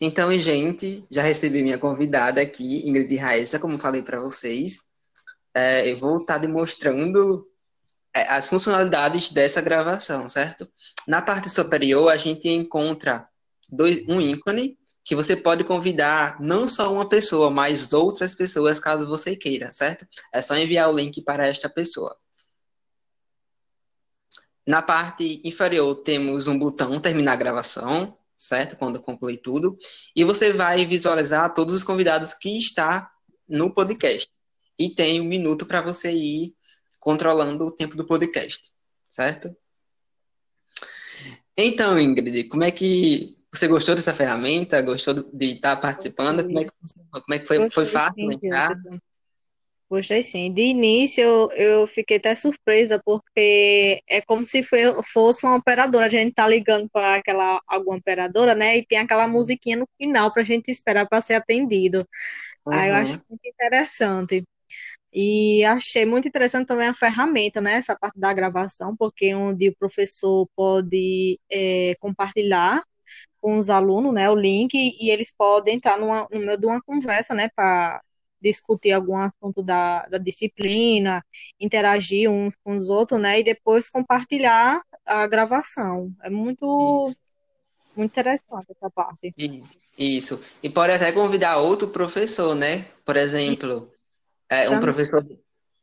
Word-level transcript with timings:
Então, 0.00 0.32
gente, 0.38 1.04
já 1.10 1.22
recebi 1.22 1.62
minha 1.62 1.78
convidada 1.78 2.40
aqui, 2.40 2.88
Ingrid 2.88 3.14
Raíssa, 3.16 3.58
como 3.58 3.78
falei 3.78 4.00
para 4.00 4.20
vocês. 4.20 4.86
É, 5.52 5.90
eu 5.90 5.98
vou 5.98 6.22
estar 6.22 6.34
tá 6.34 6.38
demonstrando 6.40 7.46
é, 8.14 8.22
as 8.28 8.48
funcionalidades 8.48 9.30
dessa 9.30 9.60
gravação, 9.60 10.26
certo? 10.28 10.66
Na 11.06 11.20
parte 11.20 11.50
superior, 11.50 12.08
a 12.08 12.16
gente 12.16 12.48
encontra 12.48 13.28
dois, 13.68 14.02
um 14.08 14.20
ícone 14.20 14.78
que 15.04 15.14
você 15.14 15.36
pode 15.36 15.64
convidar 15.64 16.40
não 16.40 16.66
só 16.66 16.92
uma 16.92 17.08
pessoa, 17.08 17.50
mas 17.50 17.92
outras 17.92 18.34
pessoas, 18.34 18.80
caso 18.80 19.06
você 19.06 19.36
queira, 19.36 19.72
certo? 19.72 20.06
É 20.32 20.40
só 20.40 20.56
enviar 20.56 20.88
o 20.88 20.96
link 20.96 21.20
para 21.22 21.46
esta 21.46 21.68
pessoa. 21.68 22.16
Na 24.66 24.80
parte 24.80 25.42
inferior, 25.44 25.96
temos 25.96 26.48
um 26.48 26.58
botão 26.58 26.98
terminar 27.00 27.32
a 27.32 27.36
gravação, 27.36 28.16
certo? 28.40 28.76
Quando 28.76 29.00
concluir 29.00 29.36
tudo. 29.36 29.78
E 30.16 30.24
você 30.24 30.52
vai 30.52 30.86
visualizar 30.86 31.52
todos 31.52 31.74
os 31.74 31.84
convidados 31.84 32.32
que 32.32 32.56
está 32.56 33.10
no 33.46 33.72
podcast. 33.72 34.28
E 34.78 34.88
tem 34.88 35.20
um 35.20 35.24
minuto 35.24 35.66
para 35.66 35.82
você 35.82 36.10
ir 36.10 36.54
controlando 36.98 37.66
o 37.66 37.70
tempo 37.70 37.96
do 37.96 38.06
podcast, 38.06 38.72
certo? 39.10 39.54
Então, 41.56 41.98
Ingrid, 41.98 42.44
como 42.44 42.64
é 42.64 42.70
que 42.70 43.36
você 43.52 43.68
gostou 43.68 43.94
dessa 43.94 44.14
ferramenta? 44.14 44.80
Gostou 44.80 45.14
de 45.32 45.52
estar 45.52 45.76
participando? 45.76 46.44
Como 46.44 46.58
é 46.58 46.64
que, 46.64 46.70
como 47.10 47.34
é 47.34 47.38
que 47.38 47.46
foi? 47.46 47.70
Foi 47.70 47.86
fácil 47.86 48.32
entrar? 48.32 48.74
Gostei 49.90 50.22
sim. 50.22 50.52
De 50.52 50.62
início 50.62 51.20
eu, 51.20 51.50
eu 51.52 51.86
fiquei 51.86 52.18
até 52.18 52.32
surpresa, 52.36 53.02
porque 53.04 54.00
é 54.08 54.20
como 54.20 54.46
se 54.46 54.62
fosse 55.12 55.44
uma 55.44 55.56
operadora. 55.56 56.06
A 56.06 56.08
gente 56.08 56.32
tá 56.32 56.46
ligando 56.46 56.88
para 56.90 57.16
aquela 57.16 57.60
alguma 57.66 57.96
operadora, 57.96 58.54
né? 58.54 58.78
E 58.78 58.86
tem 58.86 58.98
aquela 58.98 59.26
musiquinha 59.26 59.76
no 59.76 59.88
final 59.98 60.32
para 60.32 60.42
a 60.42 60.44
gente 60.44 60.70
esperar 60.70 61.08
para 61.08 61.20
ser 61.20 61.34
atendido. 61.34 62.06
Uhum. 62.66 62.72
Aí 62.72 62.90
eu 62.90 62.94
acho 62.94 63.20
muito 63.28 63.44
interessante. 63.44 64.44
E 65.12 65.64
achei 65.64 66.06
muito 66.06 66.28
interessante 66.28 66.68
também 66.68 66.88
a 66.88 66.94
ferramenta, 66.94 67.60
né? 67.60 67.74
Essa 67.74 67.96
parte 67.98 68.18
da 68.18 68.32
gravação, 68.32 68.96
porque 68.96 69.34
onde 69.34 69.70
o 69.70 69.76
professor 69.76 70.48
pode 70.54 71.38
é, 71.50 71.96
compartilhar 72.00 72.80
com 73.40 73.58
os 73.58 73.70
alunos, 73.70 74.12
né, 74.14 74.30
o 74.30 74.36
link, 74.36 74.74
e 74.74 75.10
eles 75.10 75.34
podem 75.36 75.76
entrar 75.76 75.98
numa, 75.98 76.28
no 76.30 76.40
meio 76.40 76.58
de 76.58 76.66
uma 76.66 76.80
conversa, 76.82 77.34
né, 77.34 77.48
para 77.56 78.00
discutir 78.40 78.92
algum 78.92 79.16
assunto 79.16 79.62
da, 79.62 80.06
da 80.06 80.18
disciplina, 80.18 81.24
interagir 81.60 82.30
uns 82.30 82.54
com 82.64 82.76
os 82.76 82.88
outros, 82.88 83.20
né? 83.20 83.40
E 83.40 83.44
depois 83.44 83.90
compartilhar 83.90 84.82
a 85.04 85.26
gravação. 85.26 86.12
É 86.22 86.30
muito, 86.30 87.06
Isso. 87.08 87.18
muito 87.96 88.12
interessante 88.12 88.66
essa 88.70 88.90
parte. 88.90 89.32
Isso. 89.98 90.40
E 90.62 90.68
pode 90.68 90.92
até 90.92 91.12
convidar 91.12 91.58
outro 91.58 91.88
professor, 91.88 92.54
né? 92.54 92.86
Por 93.04 93.16
exemplo, 93.16 93.92
é, 94.48 94.68
um 94.70 94.80
professor 94.80 95.24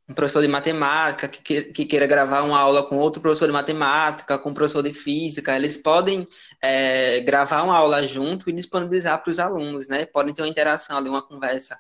um 0.09 0.14
professor 0.14 0.42
de 0.42 0.47
matemática 0.47 1.27
que, 1.27 1.64
que 1.64 1.86
queira 1.86 2.08
gravar 2.08 2.44
uma 2.44 2.58
aula 2.58 2.81
com 2.81 2.97
outro 2.97 3.21
professor 3.21 3.45
de 3.45 3.52
matemática, 3.52 4.39
com 4.39 4.52
um 4.52 4.53
professor 4.53 4.81
de 4.81 4.94
física, 4.94 5.53
eles 5.55 5.75
podem 5.75 6.25
é, 6.61 7.19
gravar 7.21 7.64
uma 7.64 7.75
aula 7.75 8.08
junto 8.08 8.49
e 8.49 8.53
disponibilizar 8.53 9.21
para 9.21 9.30
os 9.30 9.38
alunos, 9.38 9.88
né? 9.89 10.05
Podem 10.05 10.33
ter 10.33 10.42
uma 10.42 10.47
interação 10.47 10.97
ali, 10.97 11.09
uma 11.09 11.21
conversa 11.21 11.77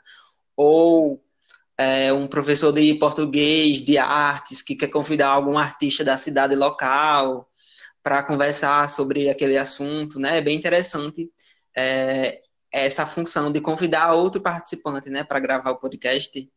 ou 0.57 1.23
é, 1.77 2.11
um 2.11 2.25
professor 2.25 2.73
de 2.73 2.95
português, 2.95 3.79
de 3.79 3.97
artes, 3.99 4.63
que 4.63 4.75
quer 4.75 4.87
convidar 4.87 5.29
algum 5.29 5.57
artista 5.57 6.03
da 6.03 6.17
cidade 6.17 6.55
local 6.55 7.47
para 8.01 8.23
conversar 8.23 8.89
sobre 8.89 9.29
aquele 9.29 9.57
assunto, 9.57 10.19
né? 10.19 10.39
É 10.39 10.41
bem 10.41 10.57
interessante 10.57 11.31
é, 11.77 12.39
essa 12.73 13.05
função 13.05 13.51
de 13.51 13.61
convidar 13.61 14.13
outro 14.13 14.41
participante, 14.41 15.09
né, 15.09 15.23
para 15.23 15.39
gravar 15.39 15.71
o 15.71 15.79
podcast. 15.79 16.49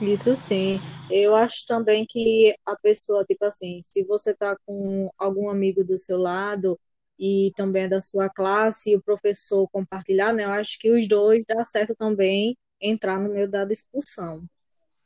Isso 0.00 0.34
sim. 0.34 0.80
Eu 1.10 1.36
acho 1.36 1.66
também 1.66 2.04
que 2.08 2.54
a 2.66 2.74
pessoa, 2.76 3.24
tipo 3.24 3.44
assim, 3.44 3.80
se 3.82 4.02
você 4.04 4.34
tá 4.34 4.56
com 4.66 5.10
algum 5.18 5.48
amigo 5.48 5.84
do 5.84 5.98
seu 5.98 6.18
lado 6.18 6.78
e 7.18 7.52
também 7.54 7.84
é 7.84 7.88
da 7.88 8.02
sua 8.02 8.28
classe 8.28 8.90
e 8.90 8.96
o 8.96 9.02
professor 9.02 9.68
compartilhar, 9.68 10.32
né? 10.32 10.44
Eu 10.44 10.50
acho 10.50 10.78
que 10.78 10.90
os 10.90 11.06
dois 11.06 11.44
dá 11.46 11.64
certo 11.64 11.94
também 11.94 12.56
entrar 12.80 13.18
no 13.18 13.28
meio 13.28 13.48
da 13.48 13.64
discussão. 13.64 14.44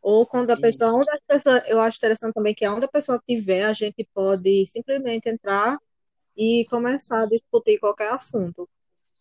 Ou 0.03 0.27
quando 0.27 0.51
a 0.51 0.57
pessoa, 0.57 0.93
onde 0.95 1.11
a 1.11 1.19
pessoa, 1.27 1.63
eu 1.69 1.81
acho 1.81 1.99
interessante 1.99 2.33
também 2.33 2.55
que 2.55 2.67
onde 2.67 2.87
a 2.87 2.89
pessoa 2.89 3.19
estiver, 3.19 3.65
a 3.65 3.73
gente 3.73 4.09
pode 4.15 4.67
simplesmente 4.67 5.29
entrar 5.29 5.79
e 6.37 6.67
começar 6.71 7.23
a 7.23 7.27
discutir 7.27 7.79
qualquer 7.79 8.11
assunto. 8.11 8.69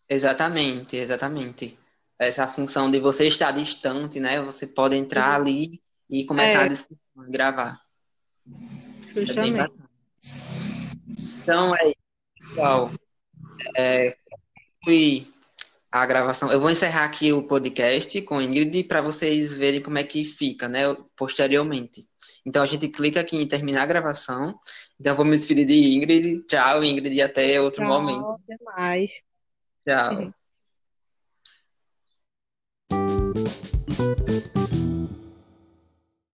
Exatamente, 0.07 0.95
exatamente. 0.95 1.77
Essa 2.17 2.47
função 2.47 2.89
de 2.89 2.99
você 2.99 3.27
estar 3.27 3.51
distante, 3.51 4.19
né? 4.19 4.41
Você 4.41 4.67
pode 4.67 4.95
entrar 4.95 5.39
uhum. 5.39 5.47
ali 5.47 5.81
e 6.09 6.25
começar 6.25 6.63
é. 6.63 6.66
a 6.66 6.67
discutir, 6.67 7.01
gravar. 7.29 7.81
Justamente. 9.13 9.59
É 9.59 9.89
então, 11.43 11.75
é 11.75 11.87
isso, 11.87 11.95
pessoal. 12.37 12.91
É, 13.75 14.17
fui 14.83 15.27
a 15.91 16.05
gravação. 16.05 16.51
Eu 16.51 16.59
vou 16.59 16.69
encerrar 16.69 17.05
aqui 17.05 17.33
o 17.33 17.44
podcast 17.44 18.22
com 18.22 18.41
Ingrid 18.41 18.83
para 18.83 19.01
vocês 19.01 19.51
verem 19.51 19.81
como 19.81 19.97
é 19.97 20.03
que 20.03 20.23
fica, 20.23 20.67
né, 20.67 20.81
posteriormente. 21.16 22.05
Então 22.45 22.63
a 22.63 22.66
gente 22.66 22.88
clica 22.88 23.19
aqui 23.19 23.35
em 23.35 23.47
terminar 23.47 23.83
a 23.83 23.88
gravação. 23.88 24.57
Então 24.99 25.13
eu 25.13 25.17
vou 25.17 25.25
me 25.25 25.38
despedir 25.38 25.66
de 25.66 25.95
Ingrid. 25.95 26.45
Tchau, 26.47 26.83
Ingrid, 26.83 27.16
e 27.16 27.22
até 27.22 27.59
outro 27.59 27.83
Tchau, 27.83 28.01
momento. 28.01 28.39
Até 28.44 28.57
mais. 28.63 29.22
Tchau. 29.85 30.33